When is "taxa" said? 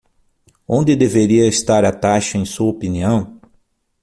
1.91-2.35